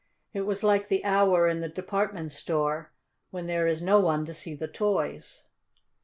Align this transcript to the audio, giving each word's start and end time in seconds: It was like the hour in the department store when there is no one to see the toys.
It 0.33 0.41
was 0.47 0.63
like 0.63 0.87
the 0.87 1.05
hour 1.05 1.47
in 1.47 1.61
the 1.61 1.69
department 1.69 2.31
store 2.31 2.91
when 3.29 3.45
there 3.45 3.67
is 3.67 3.83
no 3.83 3.99
one 3.99 4.25
to 4.25 4.33
see 4.33 4.55
the 4.55 4.67
toys. 4.67 5.43